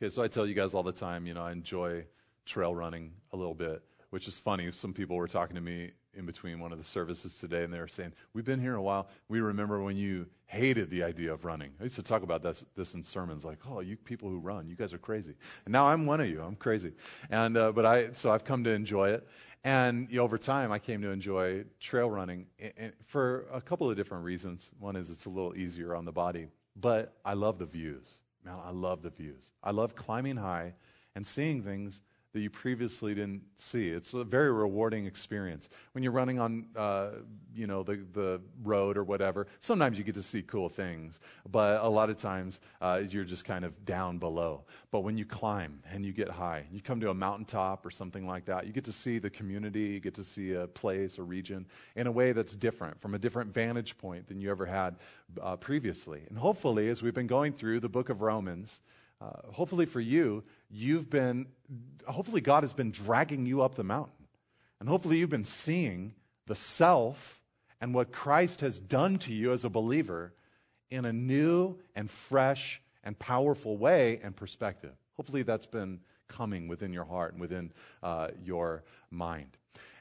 [0.00, 2.04] Okay, so I tell you guys all the time, you know, I enjoy
[2.46, 4.70] trail running a little bit, which is funny.
[4.70, 7.80] Some people were talking to me in between one of the services today, and they
[7.80, 9.08] were saying, We've been here a while.
[9.28, 11.72] We remember when you hated the idea of running.
[11.80, 14.68] I used to talk about this, this in sermons, like, Oh, you people who run,
[14.68, 15.34] you guys are crazy.
[15.64, 16.42] And now I'm one of you.
[16.42, 16.92] I'm crazy.
[17.28, 19.26] And, uh, but I, so I've come to enjoy it.
[19.64, 22.46] And you know, over time, I came to enjoy trail running
[23.06, 24.70] for a couple of different reasons.
[24.78, 26.46] One is it's a little easier on the body,
[26.76, 28.06] but I love the views.
[28.48, 29.52] Man, I love the views.
[29.62, 30.74] I love climbing high
[31.14, 32.00] and seeing things
[32.32, 33.88] that you previously didn't see.
[33.88, 35.68] It's a very rewarding experience.
[35.92, 37.10] When you're running on, uh,
[37.54, 41.20] you know, the, the road or whatever, sometimes you get to see cool things,
[41.50, 44.64] but a lot of times uh, you're just kind of down below.
[44.90, 48.26] But when you climb and you get high, you come to a mountaintop or something
[48.26, 51.22] like that, you get to see the community, you get to see a place, a
[51.22, 54.96] region in a way that's different, from a different vantage point than you ever had
[55.40, 56.22] uh, previously.
[56.28, 58.80] And hopefully, as we've been going through the book of Romans,
[59.20, 61.46] uh, hopefully for you, you've been,
[62.06, 64.26] hopefully God has been dragging you up the mountain.
[64.80, 66.14] And hopefully you've been seeing
[66.46, 67.40] the self
[67.80, 70.34] and what Christ has done to you as a believer
[70.90, 74.92] in a new and fresh and powerful way and perspective.
[75.16, 79.56] Hopefully that's been coming within your heart and within uh, your mind.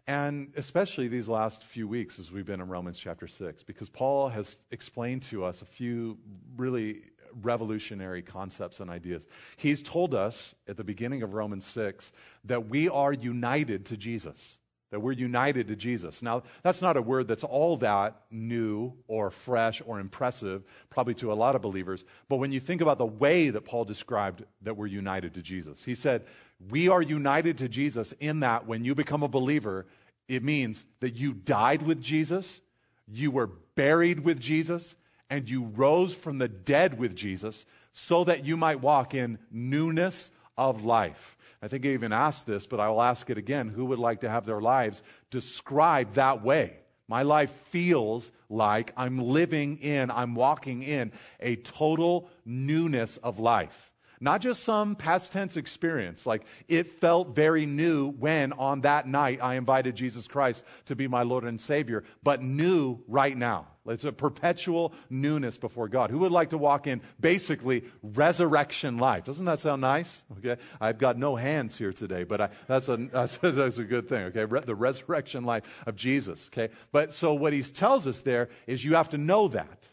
[0.06, 4.30] And especially these last few weeks as we've been in Romans chapter 6, because Paul
[4.30, 6.17] has explained to us a few
[6.56, 7.02] really
[7.42, 9.28] revolutionary concepts and ideas.
[9.56, 12.11] He's told us at the beginning of Romans 6
[12.45, 14.58] that we are united to Jesus.
[14.92, 16.22] That we're united to Jesus.
[16.22, 21.31] Now, that's not a word that's all that new or fresh or impressive, probably to
[21.31, 22.06] a lot of believers.
[22.30, 25.84] But when you think about the way that Paul described that we're united to Jesus,
[25.84, 26.25] he said,
[26.69, 29.88] We are united to Jesus in that when you become a believer,
[30.30, 32.62] it means that you died with Jesus,
[33.08, 34.95] you were buried with Jesus,
[35.30, 40.31] and you rose from the dead with Jesus so that you might walk in newness
[40.58, 41.38] of life.
[41.61, 43.69] I think I even asked this, but I will ask it again.
[43.69, 46.78] Who would like to have their lives described that way?
[47.08, 53.94] My life feels like I'm living in, I'm walking in a total newness of life.
[54.19, 59.39] Not just some past tense experience, like it felt very new when on that night
[59.41, 63.67] I invited Jesus Christ to be my Lord and Savior, but new right now.
[63.88, 66.09] It's a perpetual newness before God.
[66.09, 69.23] Who would like to walk in basically resurrection life?
[69.23, 70.25] Doesn't that sound nice?
[70.39, 70.61] Okay.
[70.81, 74.25] I've got no hands here today, but I, that's, a, that's, that's, a good thing.
[74.25, 74.45] Okay.
[74.45, 76.50] Re- the resurrection life of Jesus.
[76.51, 76.73] Okay.
[76.91, 79.89] But so what he tells us there is you have to know that.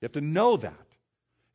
[0.00, 0.87] You have to know that.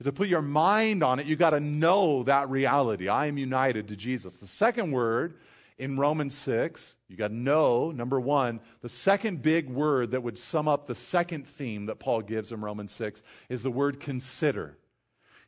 [0.03, 3.07] To put your mind on it, you got to know that reality.
[3.07, 4.37] I am united to Jesus.
[4.37, 5.35] The second word
[5.77, 10.37] in Romans 6, you got to know, number one, the second big word that would
[10.37, 14.77] sum up the second theme that Paul gives in Romans 6 is the word consider.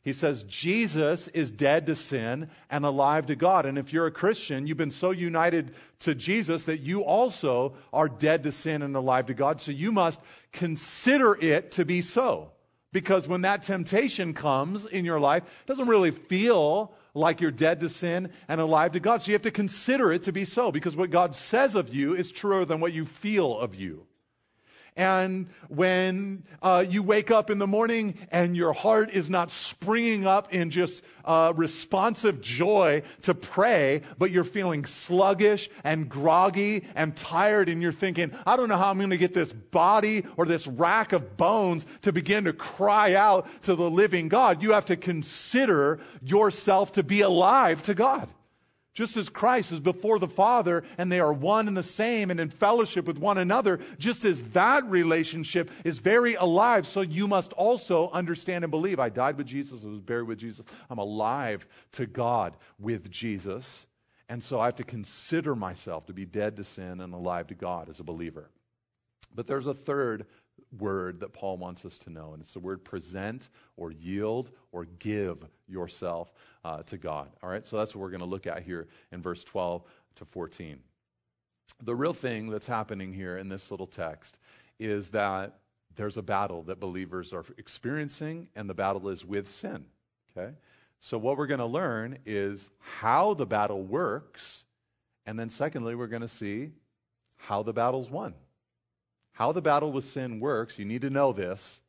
[0.02, 3.66] He says, Jesus is dead to sin and alive to God.
[3.66, 8.08] And if you're a Christian, you've been so united to Jesus that you also are
[8.08, 9.60] dead to sin and alive to God.
[9.60, 10.20] So you must
[10.52, 12.52] consider it to be so.
[12.92, 17.80] Because when that temptation comes in your life, it doesn't really feel like you're dead
[17.80, 19.22] to sin and alive to God.
[19.22, 22.14] So you have to consider it to be so because what God says of you
[22.14, 24.06] is truer than what you feel of you.
[24.96, 30.26] And when uh, you wake up in the morning and your heart is not springing
[30.26, 37.14] up in just uh, responsive joy to pray, but you're feeling sluggish and groggy and
[37.14, 40.46] tired, and you're thinking, I don't know how I'm going to get this body or
[40.46, 44.62] this rack of bones to begin to cry out to the living God.
[44.62, 48.30] You have to consider yourself to be alive to God.
[48.96, 52.40] Just as Christ is before the Father and they are one and the same and
[52.40, 57.52] in fellowship with one another, just as that relationship is very alive, so you must
[57.52, 58.98] also understand and believe.
[58.98, 63.86] I died with Jesus, I was buried with Jesus, I'm alive to God with Jesus.
[64.30, 67.54] And so I have to consider myself to be dead to sin and alive to
[67.54, 68.48] God as a believer.
[69.34, 70.24] But there's a third
[70.78, 74.84] word that Paul wants us to know, and it's the word present or yield or
[74.98, 76.32] give yourself
[76.64, 77.28] uh, to God.
[77.42, 79.82] All right, so that's what we're going to look at here in verse 12
[80.16, 80.80] to 14.
[81.82, 84.38] The real thing that's happening here in this little text
[84.78, 85.58] is that
[85.94, 89.86] there's a battle that believers are experiencing, and the battle is with sin.
[90.36, 90.54] Okay?
[91.00, 94.64] So, what we're going to learn is how the battle works,
[95.24, 96.72] and then, secondly, we're going to see
[97.36, 98.34] how the battle's won.
[99.36, 101.82] How the battle with sin works, you need to know this.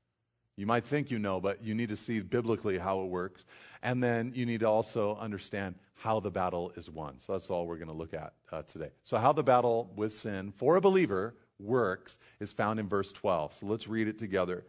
[0.58, 3.46] You might think you know, but you need to see biblically how it works.
[3.82, 7.20] And then you need to also understand how the battle is won.
[7.20, 8.90] So that's all we're going to look at uh, today.
[9.04, 13.54] So, how the battle with sin for a believer works is found in verse 12.
[13.54, 14.66] So let's read it together.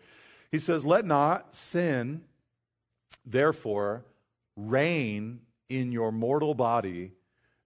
[0.53, 2.23] He says, Let not sin,
[3.27, 4.05] therefore,
[4.57, 7.11] reign in your mortal body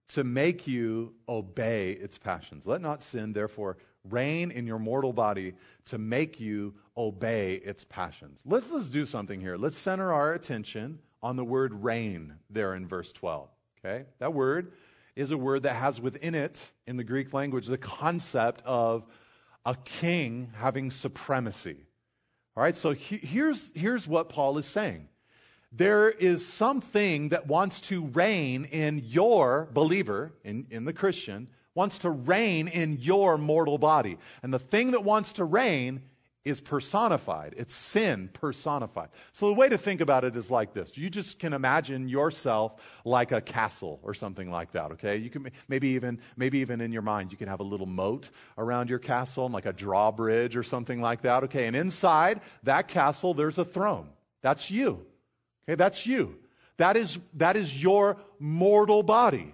[0.09, 2.65] to make you obey its passions.
[2.65, 3.77] Let not sin, therefore,
[4.09, 5.53] reign in your mortal body
[5.85, 8.39] to make you obey its passions.
[8.45, 9.57] Let's, let's do something here.
[9.57, 13.49] Let's center our attention on the word reign there in verse 12.
[13.79, 14.05] Okay?
[14.19, 14.73] That word
[15.15, 19.05] is a word that has within it, in the Greek language, the concept of
[19.65, 21.77] a king having supremacy.
[22.55, 25.07] All right, so he, here's, here's what Paul is saying
[25.75, 31.99] there is something that wants to reign in your believer, in, in the Christian, wants
[31.99, 34.17] to reign in your mortal body.
[34.41, 36.01] And the thing that wants to reign
[36.45, 37.53] is personified.
[37.55, 39.09] It's sin personified.
[39.31, 40.97] So the way to think about it is like this.
[40.97, 45.15] You just can imagine yourself like a castle or something like that, okay?
[45.15, 48.29] You can maybe even maybe even in your mind you can have a little moat
[48.57, 51.67] around your castle, like a drawbridge or something like that, okay?
[51.67, 54.09] And inside that castle there's a throne.
[54.41, 55.05] That's you.
[55.67, 55.75] Okay?
[55.75, 56.37] That's you.
[56.75, 59.53] That is that is your mortal body.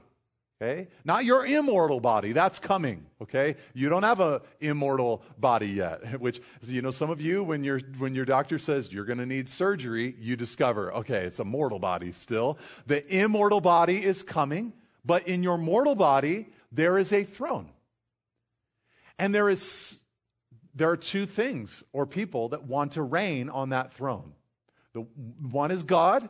[0.61, 0.89] Okay?
[1.05, 2.33] Not your immortal body.
[2.33, 3.05] That's coming.
[3.21, 3.55] Okay?
[3.73, 7.79] You don't have a immortal body yet, which, you know, some of you, when, your
[7.97, 11.79] when your doctor says you're going to need surgery, you discover, okay, it's a mortal
[11.79, 12.57] body still.
[12.87, 14.73] The immortal body is coming,
[15.05, 17.69] but in your mortal body, there is a throne.
[19.17, 19.99] And there is,
[20.75, 24.33] there are two things or people that want to reign on that throne.
[24.93, 26.29] The one is God.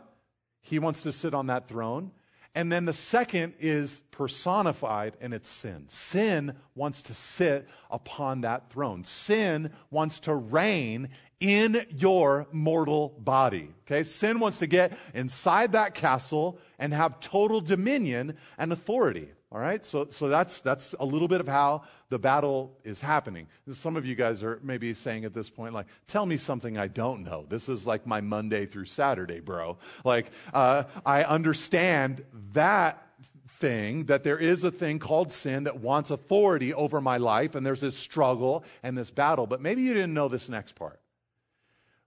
[0.62, 2.12] He wants to sit on that throne.
[2.56, 5.86] And then the second is personified, and it's sin.
[5.88, 9.04] Sin wants to sit upon that throne.
[9.04, 11.10] Sin wants to reign
[11.40, 13.70] in your mortal body.
[13.86, 14.04] Okay?
[14.04, 19.30] Sin wants to get inside that castle and have total dominion and authority.
[19.52, 19.84] All right?
[19.84, 23.48] So, so that's, that's a little bit of how the battle is happening.
[23.72, 26.88] Some of you guys are maybe saying at this point, like, tell me something I
[26.88, 27.46] don't know.
[27.50, 29.78] This is like my Monday through Saturday, bro.
[30.04, 32.24] Like, uh, I understand
[32.54, 33.06] that
[33.48, 37.66] thing, that there is a thing called sin that wants authority over my life, and
[37.66, 39.48] there's this struggle and this battle.
[39.48, 41.00] But maybe you didn't know this next part.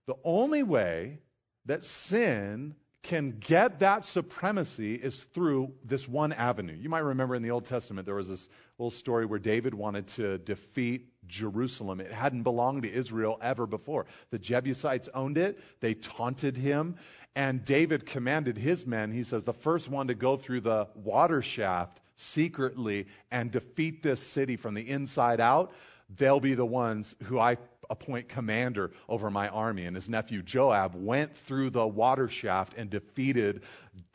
[0.05, 1.19] The only way
[1.65, 6.73] that sin can get that supremacy is through this one avenue.
[6.73, 8.47] You might remember in the Old Testament there was this
[8.79, 11.99] little story where David wanted to defeat Jerusalem.
[11.99, 14.05] It hadn't belonged to Israel ever before.
[14.31, 16.95] The Jebusites owned it, they taunted him,
[17.35, 21.41] and David commanded his men, he says, the first one to go through the water
[21.41, 25.73] shaft secretly and defeat this city from the inside out,
[26.15, 27.57] they'll be the ones who I
[27.93, 29.85] appoint commander over my army.
[29.85, 33.63] And his nephew Joab went through the water shaft and defeated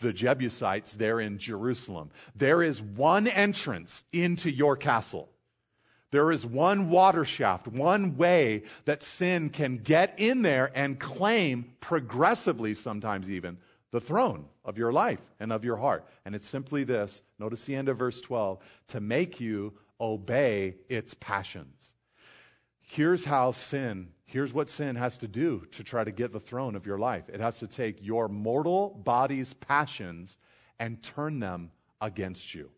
[0.01, 2.11] the Jebusites there in Jerusalem.
[2.35, 5.31] There is one entrance into your castle.
[6.11, 11.73] There is one water shaft, one way that sin can get in there and claim
[11.81, 13.59] progressively, sometimes even,
[13.91, 16.07] the throne of your life and of your heart.
[16.25, 18.59] And it's simply this notice the end of verse 12
[18.89, 21.95] to make you obey its passions.
[22.91, 26.75] Here's how sin, here's what sin has to do to try to get the throne
[26.75, 30.39] of your life it has to take your mortal body's passions
[30.79, 31.71] and turn them
[32.01, 32.71] against you.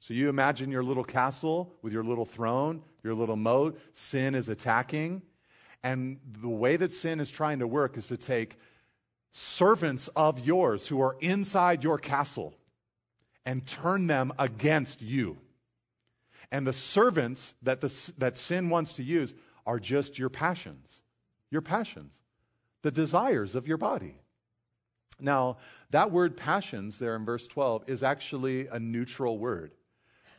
[0.00, 4.48] So you imagine your little castle with your little throne, your little moat, sin is
[4.48, 5.22] attacking.
[5.84, 8.56] And the way that sin is trying to work is to take
[9.32, 12.54] servants of yours who are inside your castle
[13.44, 15.38] and turn them against you.
[16.50, 19.34] And the servants that, the, that sin wants to use
[19.66, 21.02] are just your passions,
[21.50, 22.20] your passions,
[22.82, 24.16] the desires of your body.
[25.18, 25.56] Now,
[25.90, 29.72] that word passions there in verse 12 is actually a neutral word.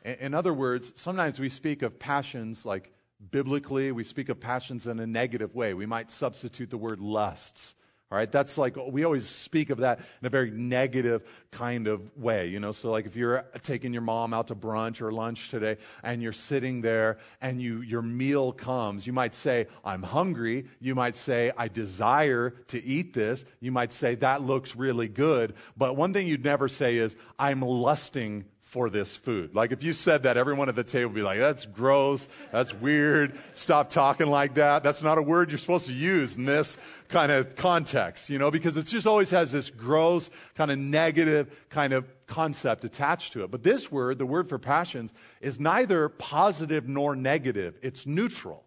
[0.05, 2.93] In other words, sometimes we speak of passions like
[3.31, 5.73] biblically, we speak of passions in a negative way.
[5.73, 7.75] We might substitute the word lusts
[8.09, 12.15] all right, that's like, we always speak of that in a very negative kind of
[12.15, 12.71] way, you know.
[12.71, 16.31] So, like, if you're taking your mom out to brunch or lunch today and you're
[16.31, 20.67] sitting there and you, your meal comes, you might say, I'm hungry.
[20.79, 23.43] You might say, I desire to eat this.
[23.59, 25.55] You might say, that looks really good.
[25.75, 28.45] But one thing you'd never say is, I'm lusting
[28.77, 29.55] for this food.
[29.55, 32.75] Like if you said that, everyone at the table would be like, that's gross, that's
[32.75, 34.83] weird, stop talking like that.
[34.83, 38.51] That's not a word you're supposed to use in this kind of context, you know,
[38.51, 43.43] because it just always has this gross, kind of negative kind of concept attached to
[43.43, 43.49] it.
[43.49, 47.79] But this word, the word for passions, is neither positive nor negative.
[47.81, 48.63] It's neutral.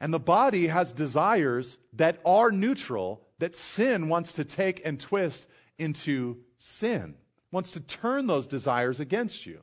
[0.00, 5.46] And the body has desires that are neutral that sin wants to take and twist
[5.78, 7.14] into sin
[7.52, 9.60] wants to turn those desires against you.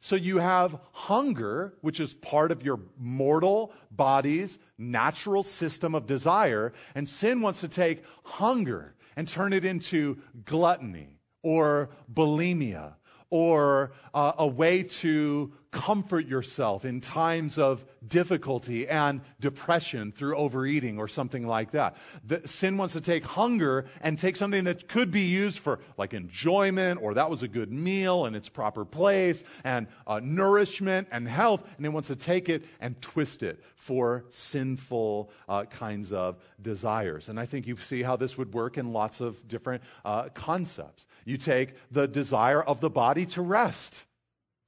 [0.00, 6.72] So you have hunger, which is part of your mortal body's natural system of desire,
[6.94, 12.94] and sin wants to take hunger and turn it into gluttony or bulimia
[13.28, 20.98] or uh, a way to comfort yourself in times of difficulty and depression through overeating
[20.98, 21.96] or something like that.
[22.24, 26.12] The, sin wants to take hunger and take something that could be used for like
[26.12, 31.28] enjoyment or that was a good meal in its proper place and uh, nourishment and
[31.28, 36.36] health, and it wants to take it and twist it for sinful uh, kinds of
[36.60, 37.28] desires.
[37.28, 41.06] And I think you see how this would work in lots of different uh, concepts.
[41.24, 44.04] You take the desire of the body to rest.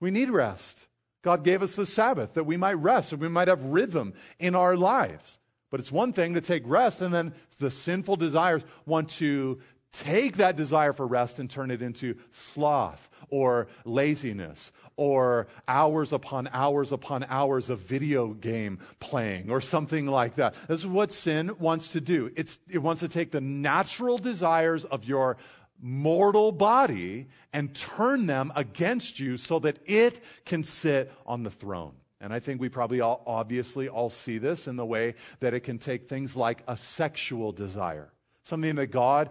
[0.00, 0.88] We need rest.
[1.23, 4.55] God gave us the Sabbath that we might rest and we might have rhythm in
[4.55, 5.38] our lives.
[5.71, 9.59] But it's one thing to take rest, and then the sinful desires want to
[9.93, 16.49] take that desire for rest and turn it into sloth or laziness or hours upon
[16.52, 20.55] hours upon hours of video game playing or something like that.
[20.69, 22.31] This is what sin wants to do.
[22.37, 25.37] It's, it wants to take the natural desires of your
[25.83, 31.93] mortal body and turn them against you so that it can sit on the throne.
[32.21, 35.61] And I think we probably all obviously all see this in the way that it
[35.61, 38.12] can take things like a sexual desire.
[38.45, 39.31] Something that God,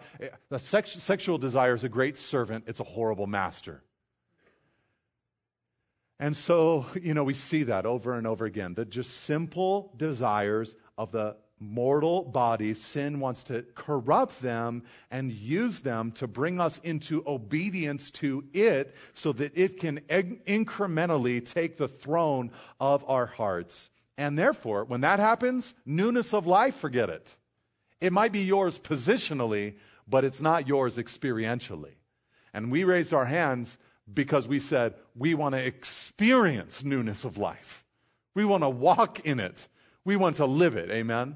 [0.50, 3.82] the sex, sexual desire is a great servant, it's a horrible master.
[6.20, 8.76] And so, you know, we see that over and over again.
[8.76, 15.80] That just simple desires of the mortal bodies, sin wants to corrupt them and use
[15.80, 21.88] them to bring us into obedience to it so that it can incrementally take the
[21.88, 23.90] throne of our hearts.
[24.18, 27.38] And therefore, when that happens, newness of life, forget it.
[28.02, 29.76] It might be yours positionally,
[30.08, 31.94] but it's not yours experientially.
[32.54, 33.78] And we raised our hands
[34.12, 37.86] because we said we want to experience newness of life.
[38.34, 39.68] We want to walk in it.
[40.04, 40.90] We want to live it.
[40.90, 41.36] Amen.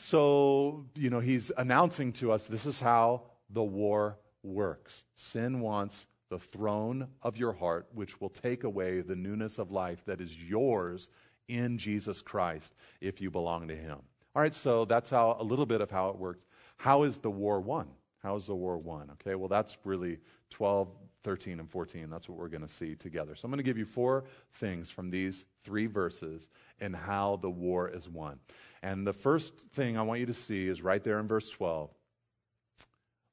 [0.00, 5.04] So, you know, he's announcing to us this is how the war works.
[5.14, 10.04] Sin wants the throne of your heart, which will take away the newness of life
[10.06, 11.10] that is yours
[11.48, 13.98] in Jesus Christ if you belong to him.
[14.36, 16.46] All right, so that's how a little bit of how it works.
[16.76, 17.88] How is the war won?
[18.22, 19.10] How is the war won?
[19.14, 20.18] Okay, well, that's really
[20.50, 20.88] 12,
[21.24, 22.08] 13, and 14.
[22.10, 23.34] That's what we're going to see together.
[23.34, 26.48] So I'm going to give you four things from these three verses
[26.80, 28.38] and how the war is won.
[28.82, 31.90] And the first thing I want you to see is right there in verse 12.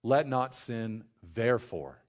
[0.04, 2.02] Let not sin, therefore,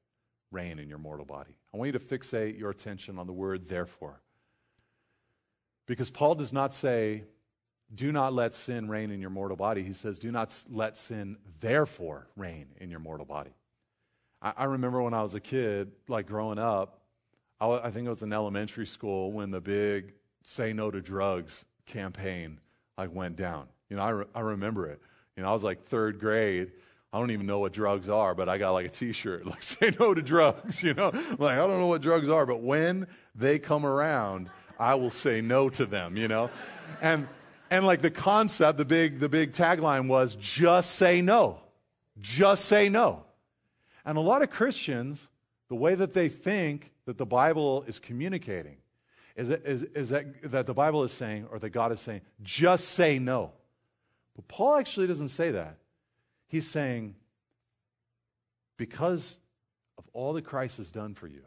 [0.50, 1.56] reign in your mortal body.
[1.72, 4.20] I want you to fixate your attention on the word therefore.
[5.86, 7.24] Because Paul does not say,
[7.94, 9.82] do not let sin reign in your mortal body.
[9.82, 13.54] He says, do not let sin, therefore, reign in your mortal body.
[14.42, 17.00] I, I remember when I was a kid, like growing up,
[17.60, 20.12] I, I think it was in elementary school when the big
[20.42, 22.60] say no to drugs campaign
[22.96, 23.66] like went down.
[23.88, 25.00] You know, I, re- I remember it.
[25.36, 26.72] You know, I was like third grade.
[27.12, 29.92] I don't even know what drugs are, but I got like a T-shirt like "Say
[29.98, 33.58] no to drugs." You know, like I don't know what drugs are, but when they
[33.58, 36.16] come around, I will say no to them.
[36.16, 36.50] You know,
[37.00, 37.28] and
[37.70, 41.60] and like the concept, the big the big tagline was just say no,
[42.20, 43.25] just say no.
[44.06, 45.28] And a lot of Christians,
[45.68, 48.76] the way that they think that the Bible is communicating
[49.34, 52.22] is, that, is, is that, that the Bible is saying, or that God is saying,
[52.42, 53.52] just say no.
[54.36, 55.78] But Paul actually doesn't say that.
[56.46, 57.16] He's saying,
[58.76, 59.36] because
[59.98, 61.42] of all that Christ has done for you,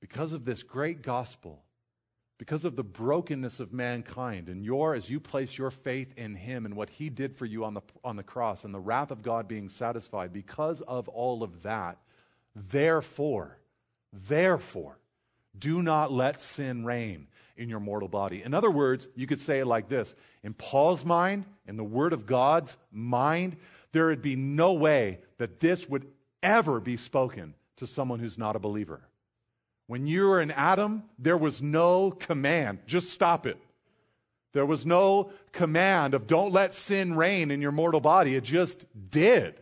[0.00, 1.62] because of this great gospel,
[2.38, 6.66] because of the brokenness of mankind, and your, as you place your faith in Him
[6.66, 9.22] and what He did for you on the, on the cross, and the wrath of
[9.22, 11.98] God being satisfied, because of all of that,
[12.54, 13.58] therefore,
[14.12, 14.98] therefore,
[15.56, 18.42] do not let sin reign in your mortal body.
[18.42, 22.12] In other words, you could say it like this In Paul's mind, in the Word
[22.12, 23.56] of God's mind,
[23.92, 26.06] there would be no way that this would
[26.42, 29.08] ever be spoken to someone who's not a believer.
[29.86, 33.58] When you were in Adam, there was no command, just stop it.
[34.52, 38.36] There was no command of don't let sin reign in your mortal body.
[38.36, 39.60] It just did.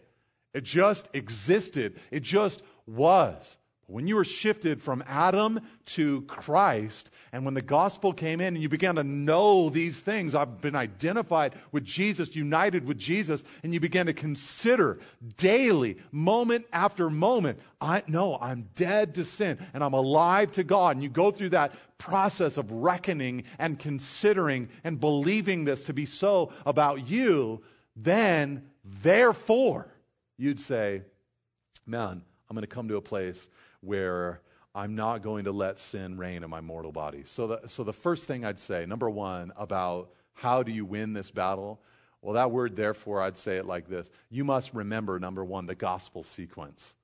[0.52, 1.98] It just existed.
[2.10, 3.56] It just was.
[3.92, 8.62] When you were shifted from Adam to Christ, and when the gospel came in and
[8.62, 13.74] you began to know these things, I've been identified with Jesus, united with Jesus, and
[13.74, 14.98] you began to consider
[15.36, 20.96] daily, moment after moment, I know I'm dead to sin and I'm alive to God.
[20.96, 26.06] And you go through that process of reckoning and considering and believing this to be
[26.06, 27.62] so about you,
[27.94, 28.70] then,
[29.02, 29.92] therefore,
[30.38, 31.02] you'd say,
[31.84, 33.48] Man, I'm going to come to a place
[33.82, 34.40] where
[34.74, 37.22] I'm not going to let sin reign in my mortal body.
[37.26, 41.12] So the, so the first thing I'd say, number one, about how do you win
[41.12, 41.80] this battle?
[42.22, 45.74] Well, that word, therefore, I'd say it like this You must remember, number one, the
[45.74, 46.94] gospel sequence.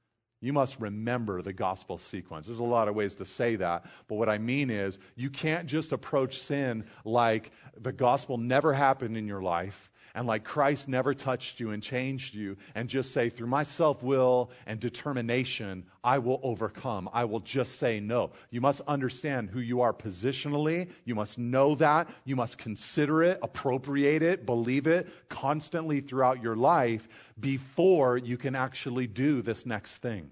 [0.41, 2.47] You must remember the gospel sequence.
[2.47, 5.67] There's a lot of ways to say that, but what I mean is you can't
[5.67, 11.15] just approach sin like the gospel never happened in your life and like Christ never
[11.15, 16.19] touched you and changed you, and just say, through my self will and determination, I
[16.19, 17.09] will overcome.
[17.13, 18.33] I will just say no.
[18.51, 20.91] You must understand who you are positionally.
[21.05, 22.09] You must know that.
[22.25, 28.55] You must consider it, appropriate it, believe it constantly throughout your life before you can
[28.55, 30.31] actually do this next thing.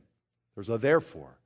[0.54, 1.38] There's a therefore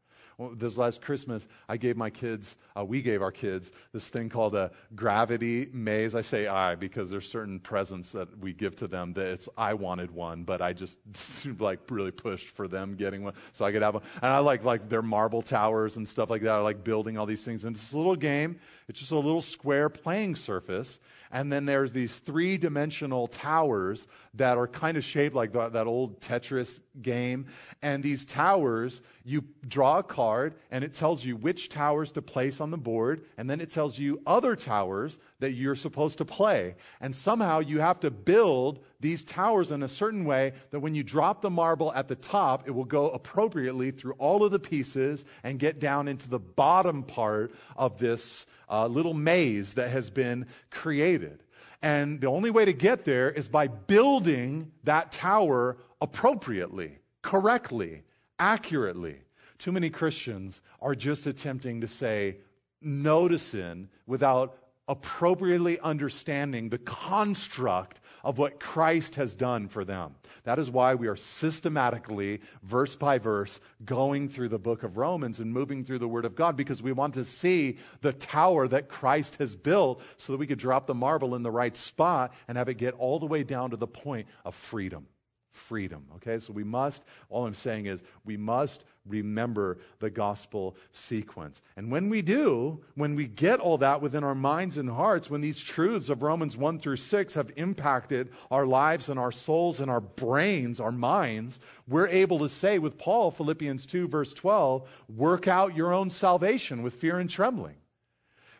[0.54, 4.54] this last Christmas, I gave my kids, uh, we gave our kids this thing called
[4.54, 6.14] a gravity maze.
[6.14, 9.74] I say I because there's certain presents that we give to them that it's, I
[9.74, 10.98] wanted one, but I just
[11.58, 14.02] like really pushed for them getting one so I could have one.
[14.22, 16.52] And I like, like their marble towers and stuff like that.
[16.52, 17.64] I like building all these things.
[17.64, 18.58] And it's a little game.
[18.90, 20.98] It's just a little square playing surface.
[21.30, 25.86] And then there's these three dimensional towers that are kind of shaped like the, that
[25.86, 27.46] old Tetris game.
[27.82, 32.60] And these towers, you draw a card and it tells you which towers to place
[32.60, 33.22] on the board.
[33.38, 36.76] And then it tells you other towers that you're supposed to play.
[37.00, 41.02] And somehow you have to build these towers in a certain way that when you
[41.02, 45.24] drop the marble at the top, it will go appropriately through all of the pieces
[45.42, 50.46] and get down into the bottom part of this uh, little maze that has been
[50.70, 51.42] created.
[51.82, 58.02] And the only way to get there is by building that tower appropriately, correctly,
[58.38, 59.22] accurately.
[59.58, 62.36] Too many Christians are just attempting to say
[62.82, 64.56] no to sin without
[64.90, 70.16] appropriately understanding the construct of what Christ has done for them.
[70.42, 75.38] That is why we are systematically, verse by verse, going through the book of Romans
[75.38, 78.88] and moving through the Word of God because we want to see the tower that
[78.88, 82.58] Christ has built so that we could drop the marble in the right spot and
[82.58, 85.06] have it get all the way down to the point of freedom
[85.50, 86.06] freedom.
[86.16, 91.62] Okay, so we must, all I'm saying is, we must remember the gospel sequence.
[91.76, 95.40] And when we do, when we get all that within our minds and hearts, when
[95.40, 99.90] these truths of Romans 1 through 6 have impacted our lives and our souls and
[99.90, 105.48] our brains, our minds, we're able to say with Paul, Philippians 2, verse 12, work
[105.48, 107.76] out your own salvation with fear and trembling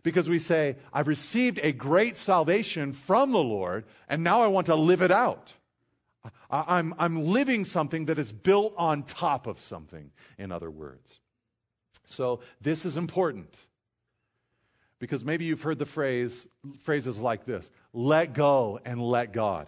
[0.03, 4.67] because we say, I've received a great salvation from the Lord, and now I want
[4.67, 5.53] to live it out.
[6.51, 11.21] I'm, I'm living something that is built on top of something, in other words.
[12.05, 13.57] So this is important
[14.99, 16.47] because maybe you've heard the phrase,
[16.81, 19.67] phrases like this let go and let God.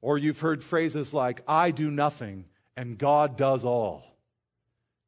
[0.00, 2.44] Or you've heard phrases like, I do nothing
[2.76, 4.04] and God does all.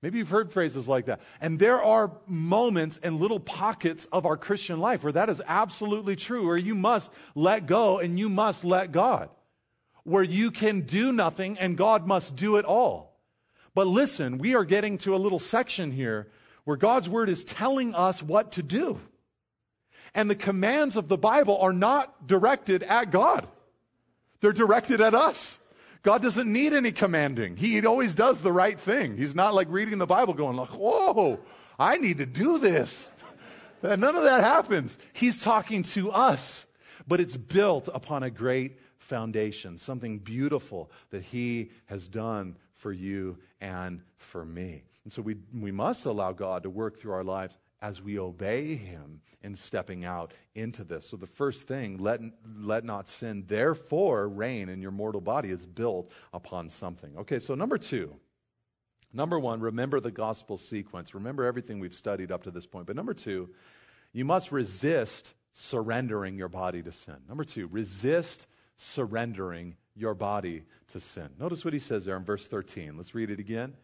[0.01, 1.21] Maybe you've heard phrases like that.
[1.41, 6.17] And there are moments and little pockets of our Christian life where that is absolutely
[6.17, 9.29] true, where you must let go and you must let God
[10.09, 13.17] where you can do nothing and God must do it all.
[13.75, 16.29] But listen, we are getting to a little section here
[16.65, 19.01] where God's word is telling us what to do.
[20.15, 23.47] And the commands of the Bible are not directed at God,
[24.41, 25.59] they're directed at us.
[26.03, 27.57] God doesn't need any commanding.
[27.57, 29.17] He always does the right thing.
[29.17, 31.41] He's not like reading the Bible going like, "Whoa,
[31.79, 33.11] I need to do this."
[33.83, 34.97] and None of that happens.
[35.13, 36.67] He's talking to us,
[37.07, 43.39] but it's built upon a great foundation, something beautiful that He has done for you
[43.61, 44.85] and for me.
[45.05, 48.75] And so we, we must allow God to work through our lives as we obey
[48.75, 51.09] Him in stepping out into this.
[51.09, 52.21] So the first thing, let,
[52.61, 57.17] let not sin therefore reign in your mortal body, is built upon something.
[57.17, 58.15] Okay, so number two.
[59.11, 61.15] Number one, remember the gospel sequence.
[61.15, 62.87] Remember everything we've studied up to this point.
[62.87, 63.49] But number two,
[64.13, 67.17] you must resist surrendering your body to sin.
[67.27, 68.47] Number two, resist
[68.79, 71.29] surrendering your body to sin.
[71.39, 72.97] Notice what he says there in verse 13.
[72.97, 73.77] Let's read it again.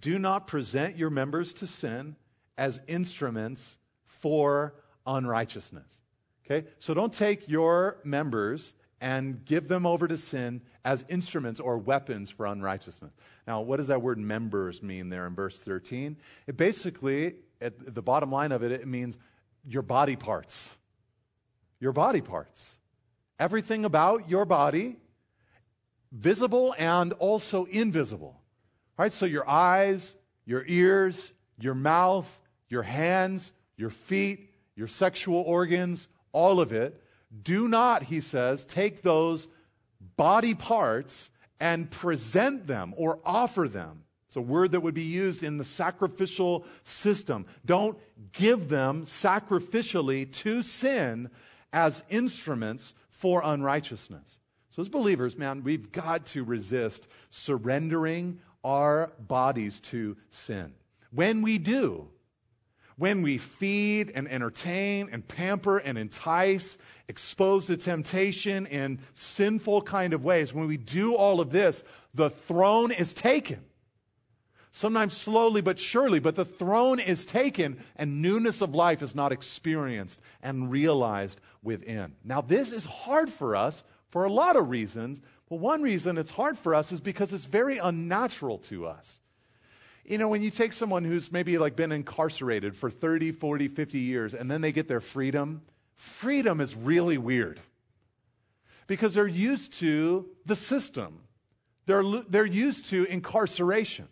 [0.00, 2.16] Do not present your members to sin
[2.56, 4.74] as instruments for
[5.06, 6.00] unrighteousness.
[6.44, 6.66] Okay?
[6.78, 8.72] So don't take your members
[9.02, 13.12] and give them over to sin as instruments or weapons for unrighteousness.
[13.46, 16.16] Now, what does that word members mean there in verse 13?
[16.46, 19.18] It basically, at the bottom line of it, it means
[19.64, 20.76] your body parts.
[21.78, 22.79] Your body parts
[23.40, 24.96] everything about your body,
[26.12, 28.36] visible and also invisible.
[28.98, 35.40] All right, so your eyes, your ears, your mouth, your hands, your feet, your sexual
[35.40, 37.02] organs, all of it.
[37.42, 39.48] Do not, he says, take those
[40.16, 44.04] body parts and present them or offer them.
[44.26, 47.46] It's a word that would be used in the sacrificial system.
[47.64, 47.98] Don't
[48.32, 51.30] give them sacrificially to sin
[51.72, 54.38] as instruments for unrighteousness.
[54.70, 60.72] So, as believers, man, we've got to resist surrendering our bodies to sin.
[61.10, 62.08] When we do,
[62.96, 66.78] when we feed and entertain and pamper and entice,
[67.08, 72.30] expose to temptation in sinful kind of ways, when we do all of this, the
[72.30, 73.62] throne is taken.
[74.72, 79.32] Sometimes slowly but surely, but the throne is taken and newness of life is not
[79.32, 82.14] experienced and realized within.
[82.24, 86.30] Now, this is hard for us for a lot of reasons, but one reason it's
[86.30, 89.20] hard for us is because it's very unnatural to us.
[90.04, 93.98] You know, when you take someone who's maybe like been incarcerated for 30, 40, 50
[93.98, 95.62] years and then they get their freedom,
[95.96, 97.60] freedom is really weird
[98.86, 101.20] because they're used to the system.
[101.86, 104.08] They're, they're used to incarceration.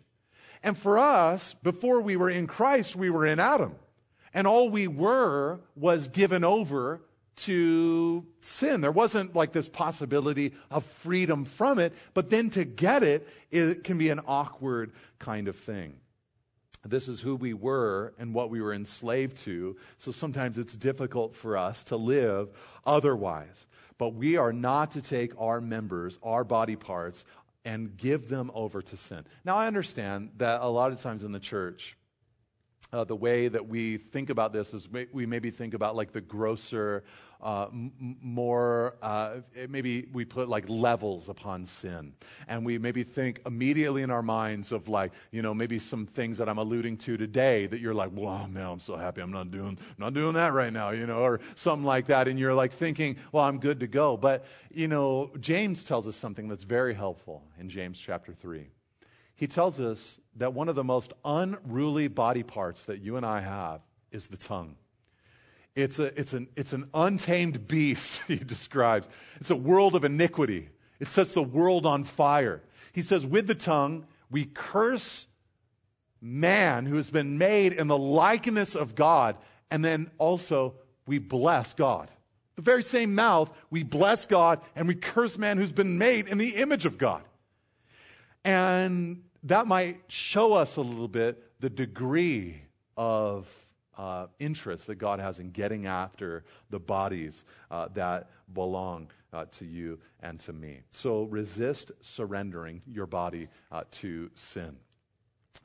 [0.63, 3.75] And for us, before we were in Christ, we were in Adam.
[4.33, 7.01] And all we were was given over
[7.37, 8.81] to sin.
[8.81, 13.83] There wasn't like this possibility of freedom from it, but then to get it, it
[13.85, 15.95] can be an awkward kind of thing.
[16.85, 21.35] This is who we were and what we were enslaved to, so sometimes it's difficult
[21.35, 22.49] for us to live
[22.85, 23.67] otherwise.
[23.97, 27.25] But we are not to take our members, our body parts,
[27.65, 29.25] and give them over to sin.
[29.43, 31.97] Now, I understand that a lot of times in the church,
[32.91, 36.21] uh, the way that we think about this is we maybe think about like the
[36.21, 37.03] grosser,
[37.41, 39.37] uh, m- more, uh,
[39.69, 42.13] maybe we put like levels upon sin.
[42.47, 46.39] And we maybe think immediately in our minds of like, you know, maybe some things
[46.39, 49.51] that I'm alluding to today that you're like, well, man, I'm so happy I'm not
[49.51, 52.27] doing, not doing that right now, you know, or something like that.
[52.27, 54.17] And you're like thinking, well, I'm good to go.
[54.17, 58.67] But, you know, James tells us something that's very helpful in James chapter 3
[59.39, 63.39] he tells us that one of the most unruly body parts that you and I
[63.39, 63.79] have
[64.11, 64.75] is the tongue.
[65.75, 69.07] It's, a, it's, an, it's an untamed beast, he describes.
[69.39, 70.67] It's a world of iniquity.
[70.99, 72.61] It sets the world on fire.
[72.91, 75.25] He says, with the tongue, we curse
[76.19, 79.37] man who has been made in the likeness of God,
[79.71, 80.75] and then also
[81.05, 82.11] we bless God.
[82.57, 86.37] The very same mouth, we bless God and we curse man who's been made in
[86.37, 87.23] the image of God.
[88.43, 92.61] And that might show us a little bit the degree
[92.97, 93.47] of
[93.97, 99.65] uh, interest that God has in getting after the bodies uh, that belong uh, to
[99.65, 100.81] you and to me.
[100.89, 104.77] So resist surrendering your body uh, to sin.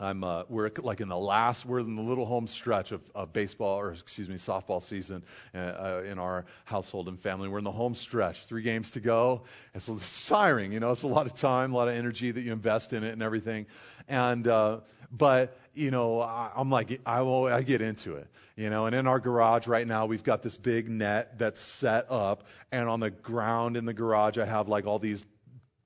[0.01, 3.33] I'm, uh, we're like in the last, we're in the little home stretch of, of
[3.33, 5.23] baseball, or excuse me, softball season
[5.55, 7.49] uh, uh, in our household and family.
[7.49, 9.43] We're in the home stretch, three games to go.
[9.73, 12.41] It's, it's tiring, you know, it's a lot of time, a lot of energy that
[12.41, 13.67] you invest in it and everything.
[14.09, 14.81] And, uh,
[15.13, 18.27] but, you know, I, am like, I, will, I get into it,
[18.57, 22.11] you know, and in our garage right now, we've got this big net that's set
[22.11, 25.25] up, and on the ground in the garage, I have like all these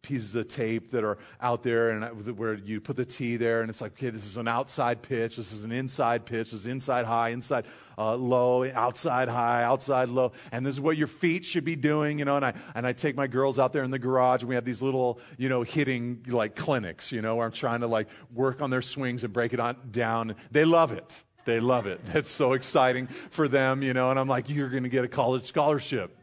[0.03, 3.69] pieces of tape that are out there and where you put the tee there and
[3.69, 6.67] it's like okay this is an outside pitch this is an inside pitch this is
[6.67, 7.67] inside high inside
[7.99, 12.21] uh, low outside high outside low and this is what your feet should be doing
[12.21, 14.49] you know and I, and I take my girls out there in the garage and
[14.49, 17.89] we have these little you know hitting like clinics you know where i'm trying to
[17.89, 20.37] like work on their swings and break it on, down.
[20.53, 21.23] They love it.
[21.45, 22.05] They love it.
[22.13, 25.09] That's so exciting for them you know and i'm like you're going to get a
[25.09, 26.17] college scholarship.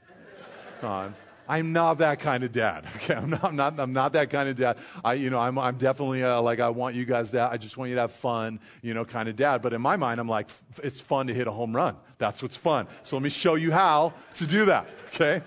[0.82, 1.14] On
[1.48, 2.86] I'm not that kind of dad.
[2.96, 4.78] Okay, I'm not, I'm not, I'm not that kind of dad.
[5.04, 7.42] I, you know, I'm, I'm definitely uh, like I want you guys to.
[7.44, 9.62] I just want you to have fun, you know, kind of dad.
[9.62, 10.50] But in my mind, I'm like,
[10.82, 11.98] it's fun to hit a home run.
[12.18, 12.88] That's what's fun.
[13.04, 14.88] So let me show you how to do that.
[15.08, 15.44] Okay.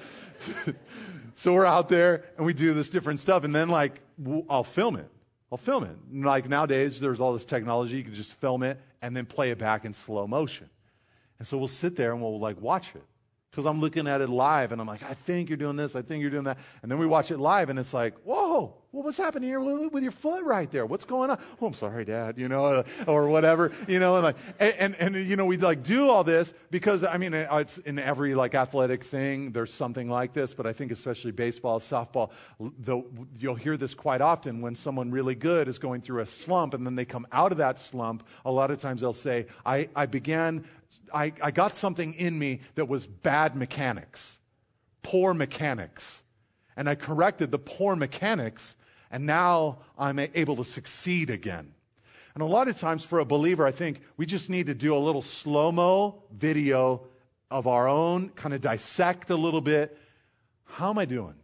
[1.34, 4.00] so we're out there and we do this different stuff, and then like
[4.48, 5.10] I'll film it.
[5.50, 5.96] I'll film it.
[6.12, 7.96] Like nowadays, there's all this technology.
[7.96, 10.68] You can just film it and then play it back in slow motion.
[11.38, 13.02] And so we'll sit there and we'll like watch it
[13.50, 16.02] because I'm looking at it live and I'm like, I think you're doing this, I
[16.02, 16.58] think you're doing that.
[16.82, 20.02] And then we watch it live and it's like, whoa, well, what's happening here with
[20.02, 20.84] your foot right there?
[20.84, 21.38] What's going on?
[21.62, 25.14] Oh, I'm sorry, Dad, you know, uh, or whatever, you know, and like, and, and,
[25.14, 28.56] and, you know, we like do all this because, I mean, it's in every like
[28.56, 33.00] athletic thing, there's something like this, but I think especially baseball, softball, the,
[33.38, 36.84] you'll hear this quite often when someone really good is going through a slump and
[36.84, 38.26] then they come out of that slump.
[38.44, 40.64] A lot of times they'll say, I, I began
[41.14, 44.40] I, I got something in me that was bad mechanics,
[45.04, 46.24] poor mechanics.
[46.78, 48.76] And I corrected the poor mechanics,
[49.10, 51.74] and now I'm able to succeed again.
[52.34, 54.94] And a lot of times for a believer, I think we just need to do
[54.94, 57.02] a little slow mo video
[57.50, 59.98] of our own, kind of dissect a little bit.
[60.64, 61.34] How am I doing?